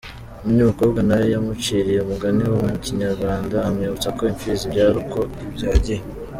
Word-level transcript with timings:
Undi 0.45 0.61
Mukobwa 0.69 0.99
nawe 1.07 1.25
yamuciriye 1.33 1.99
umugani 2.01 2.41
w’ 2.51 2.53
ikinyarwanda 2.77 3.57
amwibutsa 3.67 4.07
ko 4.17 4.21
Imfizi 4.31 4.63
ibyara 4.67 4.97
uko 5.05 5.19
ibyagiye. 5.47 6.01